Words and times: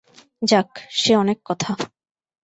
যাক, 0.41 0.69
সে 0.91 1.11
অনেক 1.15 1.39
কথা। 1.45 1.71